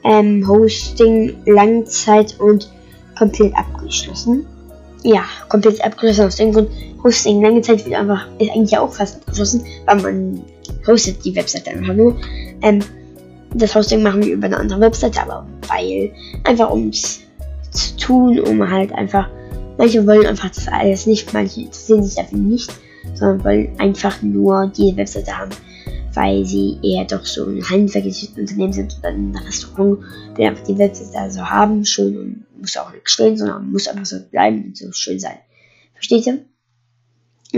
ähm, 0.04 0.46
Hosting, 0.48 1.36
Langzeit 1.46 2.40
und 2.40 2.70
komplett 3.18 3.56
abgeschlossen. 3.56 4.46
Ja, 5.04 5.24
komplett 5.50 5.84
abgeschlossen 5.84 6.26
aus 6.26 6.36
dem 6.38 6.54
Grund, 6.54 6.70
Hosting 7.04 7.42
lange 7.42 7.62
Zeit 7.62 7.86
wird 7.86 7.96
einfach, 7.96 8.28
ist 8.40 8.52
eigentlich 8.52 8.78
auch 8.78 8.94
fast 8.94 9.18
abgeschlossen, 9.18 9.66
weil 9.86 10.02
man 10.02 10.42
hostet 10.88 11.24
die 11.26 11.36
Webseite 11.36 11.72
einfach 11.72 11.94
nur. 11.94 12.16
Ähm, 12.62 12.80
das 13.54 13.76
Hosting 13.76 14.02
machen 14.02 14.24
wir 14.24 14.34
über 14.34 14.46
eine 14.46 14.58
andere 14.58 14.80
Webseite, 14.80 15.22
aber 15.22 15.46
weil, 15.68 16.12
einfach 16.46 16.72
um 16.72 16.90
es 16.90 17.22
zu 17.72 17.98
tun, 17.98 18.40
um 18.40 18.70
halt 18.70 18.92
einfach, 18.94 19.28
manche 19.78 20.06
wollen 20.08 20.26
einfach 20.26 20.50
das 20.50 20.68
alles 20.68 21.06
nicht, 21.06 21.34
manche 21.34 21.62
interessieren 21.62 22.04
sich 22.04 22.16
dafür 22.16 22.38
nicht, 22.38 22.72
sondern 23.16 23.44
wollen 23.44 23.80
einfach 23.80 24.22
nur 24.22 24.68
die 24.68 24.96
Webseite 24.96 25.38
haben, 25.38 25.52
weil 26.14 26.46
sie 26.46 26.78
eher 26.82 27.06
doch 27.06 27.26
so 27.26 27.46
ein 27.46 27.64
handwerkliches 27.70 28.30
Unternehmen 28.38 28.74
sind 28.74 28.98
oder 29.00 29.10
ein 29.10 29.36
Restaurant, 29.46 30.00
will 30.36 30.46
einfach 30.46 30.64
die 30.64 30.78
Webseite 30.78 31.20
also 31.20 31.42
haben, 31.42 31.86
schön 31.86 32.18
und 32.18 32.46
muss 32.64 32.78
auch 32.78 32.92
nicht 32.92 33.10
stehen, 33.10 33.38
sondern 33.38 33.72
muss 33.72 33.88
einfach 33.88 34.06
so 34.06 34.20
bleiben 34.32 34.64
und 34.64 34.78
so 34.78 34.92
schön 34.94 35.20
sein. 35.20 35.38
Versteht 35.94 36.26
ihr? 36.26 36.40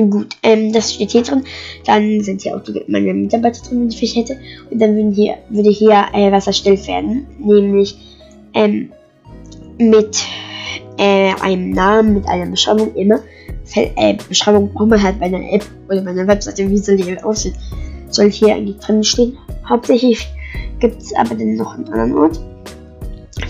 Gut, 0.09 0.35
ähm, 0.43 0.73
das 0.73 0.93
steht 0.93 1.11
hier 1.11 1.21
drin. 1.21 1.45
Dann 1.85 2.21
sind 2.21 2.41
hier 2.41 2.57
auch 2.57 2.63
die, 2.63 2.83
meine 2.87 3.13
Mitarbeiter 3.13 3.61
drin, 3.63 3.81
wenn 3.81 3.89
ich 3.89 4.15
hätte. 4.15 4.37
Und 4.69 4.79
dann 4.79 4.95
würden 4.95 5.13
hier, 5.13 5.37
würde 5.49 5.69
hier 5.69 6.07
äh, 6.13 6.31
was 6.31 6.47
erstellt 6.47 6.85
werden. 6.87 7.27
Nämlich 7.39 7.95
ähm, 8.53 8.91
mit 9.77 10.17
äh, 10.97 11.33
einem 11.39 11.69
Namen, 11.69 12.15
mit 12.15 12.27
einer 12.27 12.47
Beschreibung 12.47 12.93
immer. 12.95 13.21
Äh, 13.73 14.17
Beschreibung 14.27 14.73
braucht 14.73 14.89
man 14.89 15.01
halt 15.01 15.19
bei 15.19 15.27
einer 15.27 15.53
App 15.53 15.65
oder 15.87 16.01
bei 16.01 16.11
einer 16.11 16.27
Webseite. 16.27 16.69
Wie 16.69 16.77
soll 16.77 16.97
die 16.97 17.23
aussehen? 17.23 17.55
Soll 18.09 18.29
hier 18.31 18.55
eigentlich 18.55 18.77
drin 18.77 19.03
stehen. 19.03 19.37
Hauptsächlich 19.69 20.27
gibt 20.79 21.01
es 21.01 21.13
aber 21.15 21.35
dann 21.35 21.55
noch 21.55 21.73
einen 21.73 21.87
anderen 21.87 22.17
Ort. 22.17 22.39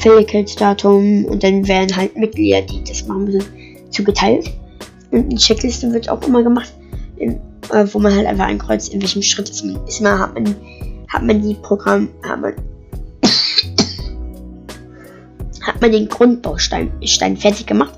Fähigkeitsdatum 0.05 1.25
und 1.25 1.43
dann 1.43 1.67
werden 1.67 1.95
halt 1.95 2.15
Mitglieder, 2.15 2.61
die 2.61 2.83
das 2.83 3.07
machen 3.07 3.25
müssen, 3.25 3.43
zugeteilt. 3.89 4.51
Und 5.09 5.31
eine 5.31 5.35
Checkliste 5.35 5.91
wird 5.91 6.09
auch 6.09 6.21
immer 6.27 6.43
gemacht, 6.43 6.71
in, 7.17 7.39
äh, 7.71 7.87
wo 7.91 7.97
man 7.97 8.15
halt 8.15 8.27
einfach 8.27 8.45
ankreuzt, 8.45 8.93
in 8.93 9.01
welchem 9.01 9.23
Schritt 9.23 9.49
ist 9.49 9.65
man. 9.65 9.83
Ist 9.87 10.01
man 10.01 10.19
hat 10.19 10.35
man, 10.35 10.55
hat 11.07 11.23
man 11.23 11.41
die 11.41 11.55
Programm, 11.55 12.09
hat 12.21 12.39
man, 12.39 12.53
hat 15.61 15.81
man 15.81 15.91
den 15.91 16.07
Grundbaustein 16.07 16.91
Stein 17.03 17.35
fertig 17.35 17.65
gemacht 17.65 17.97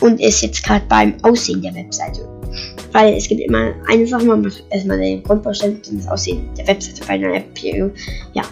und 0.00 0.20
ist 0.20 0.42
jetzt 0.42 0.62
gerade 0.62 0.84
beim 0.90 1.14
Aussehen 1.22 1.62
der 1.62 1.74
Webseite. 1.74 2.28
Weil 2.92 3.14
es 3.14 3.28
gibt 3.28 3.40
immer 3.40 3.72
eine 3.88 4.06
Sache, 4.06 4.26
man 4.26 4.42
muss 4.42 4.62
erstmal 4.68 4.98
den 4.98 5.22
Grundbaustein 5.22 5.80
und 5.90 6.00
das 6.00 6.08
Aussehen 6.08 6.50
der 6.58 6.66
Webseite 6.66 7.00
bei 7.06 7.14
einer 7.14 7.32
App. 7.32 7.56
Ja, 8.34 8.42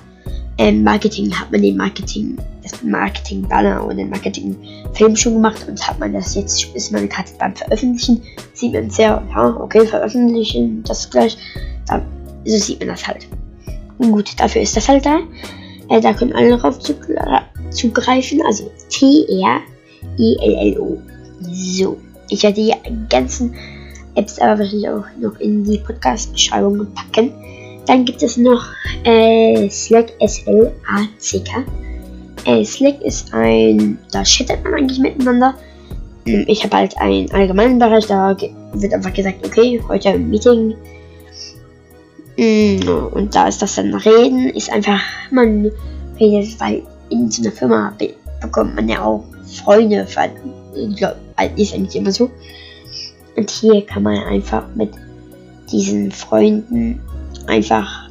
ähm, 0.59 0.83
Marketing 0.83 1.33
hat 1.33 1.53
man 1.53 1.63
den 1.63 1.77
Marketing, 1.77 2.37
das 2.63 2.83
Marketing-Banner 2.83 3.85
und 3.85 3.99
den 3.99 4.11
Marketing-Film 4.11 5.15
schon 5.15 5.35
gemacht 5.35 5.67
und 5.69 5.87
hat 5.87 5.99
man 5.99 6.15
das 6.15 6.35
jetzt, 6.35 6.75
ist 6.75 6.93
man 6.93 7.09
gerade 7.09 7.29
beim 7.39 7.55
Veröffentlichen, 7.55 8.23
sieht 8.55 8.73
man 8.73 8.91
sehr, 8.91 9.23
ja, 9.35 9.57
okay, 9.61 9.87
veröffentlichen, 9.87 10.83
das 10.85 11.11
gleich, 11.11 11.37
dann, 11.89 12.03
so 12.45 12.57
sieht 12.57 12.81
man 12.81 12.89
das 12.89 13.07
halt. 13.07 13.29
Gut, 13.99 14.33
dafür 14.39 14.63
ist 14.63 14.77
das 14.77 14.89
halt 14.89 15.05
da. 15.05 15.21
Äh, 15.89 16.01
da 16.01 16.13
können 16.13 16.33
alle 16.33 16.57
drauf 16.57 16.79
zugreifen, 17.71 18.41
also 18.47 18.71
T-R-I-L-L-O. 18.89 20.99
So, 21.53 21.99
ich 22.31 22.43
werde 22.43 22.63
die 22.63 22.73
ganzen 23.09 23.55
Apps 24.15 24.39
aber 24.39 24.59
wahrscheinlich 24.59 24.89
auch 24.89 25.05
noch 25.21 25.39
in 25.41 25.65
die 25.65 25.79
Podcast-Beschreibung 25.79 26.87
packen. 26.95 27.33
Dann 27.87 28.05
gibt 28.05 28.23
es 28.23 28.37
noch 28.37 28.64
äh, 29.05 29.69
Slack 29.71 30.12
S-L-A-C-K. 30.21 31.64
Äh, 32.45 32.64
Slack 32.64 33.00
ist 33.02 33.33
ein, 33.33 33.99
da 34.11 34.23
chattet 34.25 34.64
man 34.64 34.75
eigentlich 34.75 34.99
miteinander. 34.99 35.55
Hm, 36.26 36.45
ich 36.49 36.64
habe 36.64 36.76
halt 36.76 36.99
einen 36.99 37.31
allgemeinen 37.31 37.78
Bereich, 37.78 38.07
da 38.07 38.37
wird 38.73 38.93
einfach 38.93 39.12
gesagt, 39.12 39.47
okay, 39.47 39.81
heute 39.88 40.11
ein 40.11 40.28
Meeting. 40.28 40.75
Hm, 42.37 43.09
und 43.12 43.35
da 43.35 43.47
ist 43.47 43.62
das 43.62 43.76
dann 43.76 43.95
Reden, 43.95 44.50
ist 44.50 44.71
einfach, 44.71 45.00
man 45.31 45.71
redet, 46.19 46.59
weil 46.61 46.83
in 47.11 47.31
so 47.31 47.43
einer 47.43 47.52
Firma 47.52 47.97
bekommt 48.40 48.75
man 48.75 48.88
ja 48.88 49.02
auch 49.05 49.25
Freunde, 49.64 50.07
ich 50.75 50.97
glaube, 50.97 51.16
ist 51.57 51.75
eigentlich 51.75 51.97
immer 51.97 52.11
so. 52.11 52.31
Und 53.37 53.50
hier 53.50 53.85
kann 53.87 54.02
man 54.02 54.16
einfach 54.25 54.64
mit 54.75 54.90
diesen 55.71 56.11
Freunden 56.11 57.00
einfach 57.47 58.11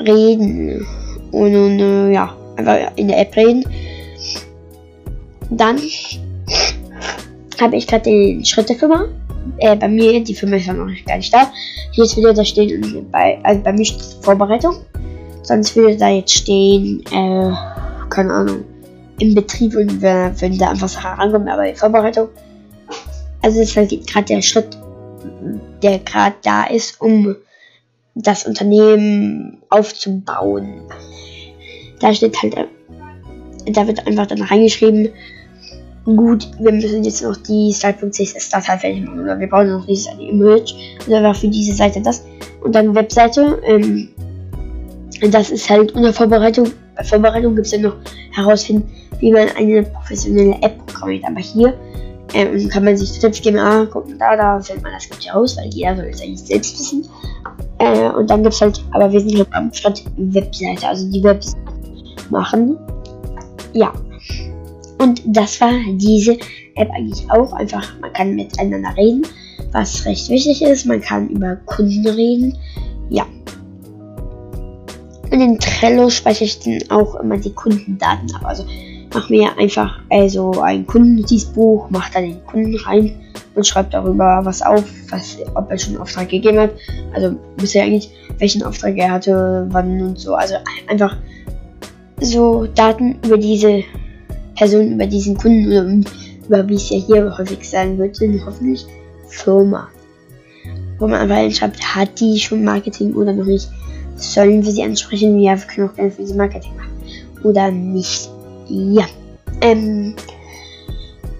reden 0.00 0.86
und, 1.32 1.54
und 1.54 1.80
äh, 1.80 2.12
ja, 2.12 2.34
einfach 2.56 2.92
in 2.96 3.08
der 3.08 3.20
App 3.20 3.36
reden. 3.36 3.64
Dann 5.50 5.78
habe 7.60 7.76
ich 7.76 7.86
gerade 7.86 8.04
den 8.04 8.44
Schritt 8.44 8.68
der 8.68 8.76
Firma. 8.76 9.06
Äh, 9.58 9.76
bei 9.76 9.88
mir, 9.88 10.22
die 10.22 10.34
Firma 10.34 10.56
ist 10.56 10.66
ja 10.66 10.74
noch 10.74 10.90
gar 11.06 11.16
nicht 11.16 11.32
da. 11.32 11.50
Jetzt 11.92 12.16
würde 12.16 12.34
da 12.34 12.44
stehen, 12.44 13.06
bei, 13.10 13.38
also 13.42 13.60
bei 13.62 13.72
mir 13.72 13.84
steht 13.84 14.02
Vorbereitung. 14.22 14.76
Sonst 15.42 15.74
würde 15.74 15.96
da 15.96 16.08
jetzt 16.08 16.34
stehen, 16.34 17.02
äh, 17.10 17.52
keine 18.10 18.32
Ahnung, 18.32 18.64
im 19.18 19.34
Betrieb 19.34 19.74
und 19.74 20.00
wenn, 20.02 20.40
wenn 20.40 20.58
da 20.58 20.70
einfach 20.70 20.88
Sachen 20.88 21.18
rankommen, 21.18 21.48
aber 21.48 21.66
in 21.68 21.76
Vorbereitung. 21.76 22.28
Also 23.42 23.60
es 23.60 23.70
ist 23.70 23.76
halt 23.76 24.06
gerade 24.06 24.26
der 24.26 24.42
Schritt, 24.42 24.76
der 25.82 25.98
gerade 26.00 26.36
da 26.42 26.64
ist, 26.64 27.00
um 27.00 27.36
das 28.18 28.46
Unternehmen 28.46 29.58
aufzubauen. 29.70 30.82
Da 32.00 32.12
steht 32.12 32.40
halt, 32.42 32.56
da 33.66 33.86
wird 33.86 34.06
einfach 34.06 34.26
dann 34.26 34.42
reingeschrieben, 34.42 35.08
gut, 36.04 36.48
wir 36.58 36.72
müssen 36.72 37.04
jetzt 37.04 37.22
noch 37.22 37.36
die 37.36 37.72
Style.css-Datei 37.72 38.78
fertig 38.78 39.04
machen 39.04 39.20
oder 39.20 39.38
wir 39.38 39.48
brauchen 39.48 39.70
noch 39.70 39.86
dieses 39.86 40.08
Image 40.18 40.74
oder 41.06 41.34
für 41.34 41.48
diese 41.48 41.74
Seite 41.74 42.00
das 42.00 42.24
und 42.62 42.74
dann 42.74 42.94
Webseite. 42.94 43.60
Ähm, 43.64 44.08
das 45.30 45.50
ist 45.50 45.68
halt 45.68 45.92
unter 45.92 46.12
Vorbereitung. 46.12 46.70
Bei 46.96 47.04
Vorbereitung 47.04 47.54
gibt 47.54 47.66
es 47.66 47.72
ja 47.72 47.78
noch 47.78 47.96
herausfinden, 48.32 48.88
wie 49.20 49.32
man 49.32 49.48
eine 49.56 49.82
professionelle 49.82 50.56
App 50.62 50.86
programmiert. 50.86 51.24
Aber 51.26 51.40
hier 51.40 51.74
ähm, 52.34 52.68
kann 52.68 52.84
man 52.84 52.96
sich 52.96 53.18
Tipps 53.18 53.42
geben, 53.42 53.58
ah, 53.58 53.86
guck 53.90 54.08
mal 54.08 54.18
da, 54.18 54.36
da 54.36 54.60
findet 54.60 54.84
man 54.84 54.92
das 54.92 55.08
gut 55.08 55.34
raus, 55.34 55.56
weil 55.56 55.68
jeder 55.68 55.96
soll 55.96 56.06
es 56.06 56.20
eigentlich 56.20 56.40
selbst 56.40 56.78
wissen. 56.78 57.08
Äh, 57.78 58.10
und 58.10 58.28
dann 58.28 58.42
gibt 58.42 58.54
es 58.54 58.60
halt, 58.60 58.82
aber 58.92 59.10
wir 59.12 59.20
sind 59.20 59.38
halt 59.38 59.48
am 59.52 59.72
Schritt 59.72 60.04
Webseite, 60.16 60.88
also 60.88 61.10
die 61.10 61.22
Webseite 61.22 61.58
machen. 62.30 62.76
Ja. 63.72 63.92
Und 64.98 65.22
das 65.24 65.60
war 65.60 65.72
diese 65.92 66.36
App 66.74 66.90
eigentlich 66.90 67.30
auch. 67.30 67.52
Einfach, 67.52 67.88
man 68.00 68.12
kann 68.12 68.34
miteinander 68.34 68.96
reden, 68.96 69.22
was 69.72 70.04
recht 70.04 70.28
wichtig 70.28 70.62
ist. 70.62 70.86
Man 70.86 71.00
kann 71.00 71.28
über 71.28 71.56
Kunden 71.56 72.06
reden. 72.06 72.56
Ja. 73.10 73.24
Und 75.30 75.40
in 75.40 75.58
Trello 75.58 76.10
speichere 76.10 76.44
ich 76.44 76.58
dann 76.60 76.78
auch 76.90 77.14
immer 77.16 77.36
die 77.36 77.52
Kundendaten 77.52 78.34
ab. 78.34 78.42
Also 78.44 78.64
mache 79.12 79.32
mir 79.32 79.58
einfach 79.58 80.00
also 80.10 80.52
ein 80.60 80.86
Kundennotizbuch, 80.86 81.90
mache 81.90 82.12
da 82.12 82.20
den 82.20 82.44
Kunden 82.44 82.76
rein 82.76 83.14
und 83.54 83.66
schreibt 83.66 83.94
darüber 83.94 84.40
was 84.44 84.62
auf, 84.62 84.84
was, 85.10 85.38
ob 85.54 85.70
er 85.70 85.78
schon 85.78 85.94
einen 85.94 86.02
Auftrag 86.02 86.28
gegeben 86.28 86.58
hat. 86.58 86.70
Also 87.12 87.36
bisher 87.56 87.84
eigentlich, 87.84 88.10
welchen 88.38 88.62
Auftrag 88.62 88.96
er 88.96 89.10
hatte, 89.10 89.66
wann 89.70 90.00
und 90.00 90.18
so. 90.18 90.34
Also 90.34 90.54
einfach 90.86 91.16
so 92.20 92.66
Daten 92.66 93.18
über 93.24 93.38
diese 93.38 93.82
Person, 94.56 94.92
über 94.92 95.06
diesen 95.06 95.36
Kunden 95.36 95.66
oder 95.66 95.82
über 96.46 96.68
wie 96.68 96.74
es 96.74 96.90
ja 96.90 96.98
hier 96.98 97.36
häufig 97.36 97.68
sein 97.68 97.98
wird, 97.98 98.16
sind 98.16 98.44
hoffentlich 98.44 98.86
Firma. 99.28 99.88
Wo 100.98 101.06
man 101.06 101.30
einfach 101.30 101.56
schreibt, 101.56 101.94
hat 101.94 102.20
die 102.20 102.38
schon 102.38 102.64
Marketing 102.64 103.14
oder 103.14 103.32
noch 103.32 103.44
nicht? 103.44 103.68
Sollen 104.16 104.64
wir 104.64 104.72
sie 104.72 104.82
ansprechen? 104.82 105.38
Ja, 105.38 105.56
wir 105.56 105.66
können 105.66 105.88
auch 105.88 105.94
gerne 105.94 106.10
für 106.10 106.26
sie 106.26 106.34
Marketing 106.34 106.72
machen. 106.76 106.90
Oder 107.44 107.70
nicht. 107.70 108.28
Ja. 108.68 109.06
Ähm, 109.60 110.14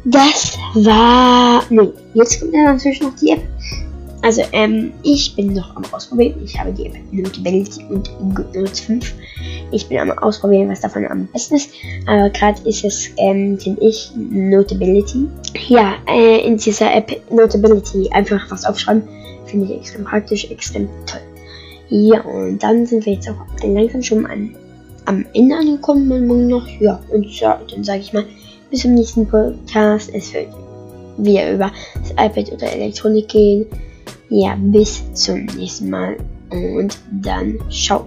das 0.04 0.56
war. 0.74 1.62
Ne, 1.70 1.92
jetzt 2.14 2.40
kommt 2.40 2.54
ja 2.54 2.72
natürlich 2.72 3.02
noch 3.02 3.14
die 3.16 3.30
App. 3.30 3.42
Also, 4.22 4.42
ähm, 4.52 4.92
ich 5.04 5.36
bin 5.36 5.52
noch 5.52 5.76
am 5.76 5.84
Ausprobieren. 5.92 6.40
Ich 6.44 6.58
habe 6.58 6.72
die 6.72 6.86
App 6.86 6.96
Notability 7.12 7.84
und 7.88 8.10
GoodNotes 8.34 8.80
5. 8.80 9.14
Ich 9.70 9.88
bin 9.88 9.98
am 9.98 10.10
Ausprobieren, 10.10 10.68
was 10.70 10.80
davon 10.80 11.06
am 11.06 11.28
besten 11.28 11.56
ist. 11.56 11.70
Aber 12.06 12.28
gerade 12.30 12.60
ist 12.68 12.84
es, 12.84 13.10
ähm, 13.18 13.58
finde 13.58 13.80
ich, 13.86 14.10
Notability. 14.16 15.28
Ja, 15.68 15.94
äh, 16.08 16.44
in 16.44 16.56
dieser 16.56 16.92
App 16.94 17.12
Notability 17.30 18.08
einfach 18.10 18.50
was 18.50 18.64
aufschreiben. 18.64 19.02
Finde 19.46 19.66
ich 19.66 19.80
extrem 19.80 20.04
praktisch, 20.04 20.50
extrem 20.50 20.88
toll. 21.06 21.20
Ja, 21.90 22.20
und 22.22 22.62
dann 22.62 22.86
sind 22.86 23.06
wir 23.06 23.14
jetzt 23.14 23.28
auch 23.30 23.36
langsam 23.64 24.02
schon 24.02 24.26
an 24.26 24.54
am 25.08 25.24
Ende 25.32 25.56
angekommen, 25.56 26.06
mein 26.06 26.26
Morgen 26.26 26.48
noch. 26.48 26.68
Ja, 26.80 27.00
und 27.10 27.26
ja, 27.40 27.58
dann 27.70 27.82
sage 27.82 28.00
ich 28.00 28.12
mal, 28.12 28.24
bis 28.70 28.82
zum 28.82 28.94
nächsten 28.94 29.26
Podcast. 29.26 30.10
Es 30.14 30.32
wird 30.34 30.48
wieder 31.16 31.52
über 31.52 31.72
das 31.94 32.10
iPad 32.12 32.52
oder 32.52 32.70
Elektronik 32.70 33.28
gehen. 33.28 33.66
Ja, 34.28 34.56
bis 34.60 35.02
zum 35.14 35.46
nächsten 35.46 35.88
Mal 35.88 36.16
und 36.50 36.98
dann 37.22 37.58
ciao. 37.70 38.06